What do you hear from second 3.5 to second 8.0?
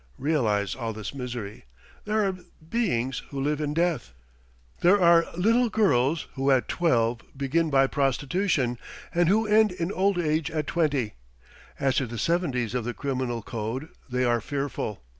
in death. There are little girls who at twelve begin by